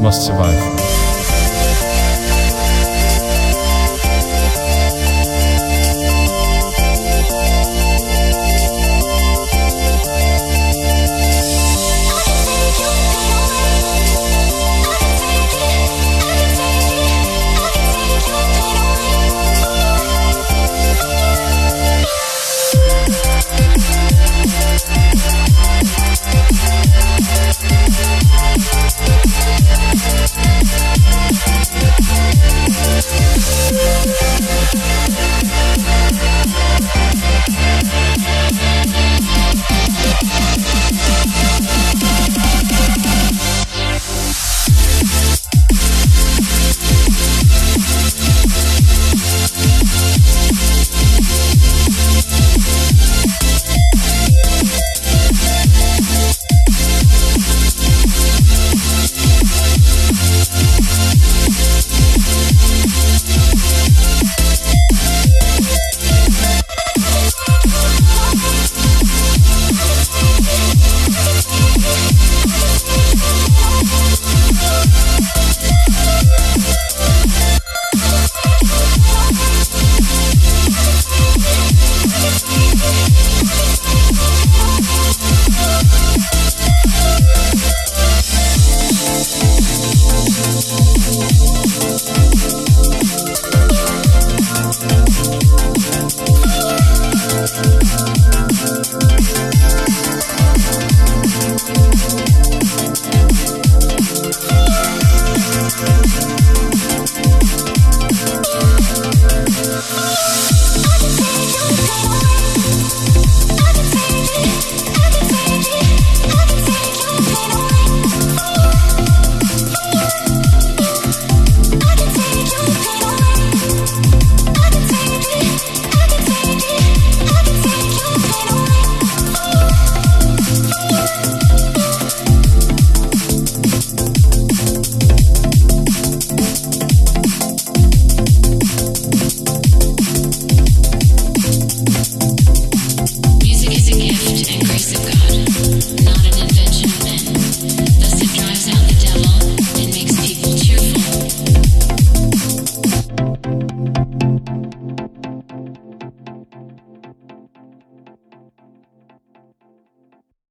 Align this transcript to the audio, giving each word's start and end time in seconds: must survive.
must 0.00 0.26
survive. 0.26 0.97